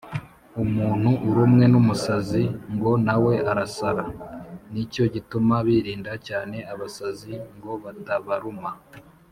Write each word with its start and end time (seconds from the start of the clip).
Umuntu 0.63 1.09
urumwe 1.27 1.65
n’umusazi 1.73 2.43
ngo 2.73 2.91
na 3.05 3.15
we 3.23 3.33
arasara. 3.51 4.03
Nicyo 4.71 5.03
gituma 5.15 5.55
birinda 5.67 6.13
cyane 6.27 6.57
abasazi 6.73 7.33
ngo 7.57 7.71
batabaruma. 7.83 8.71